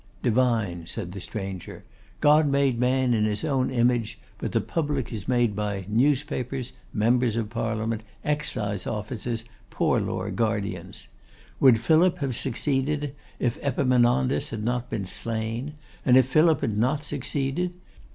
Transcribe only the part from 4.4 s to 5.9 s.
the Public is made by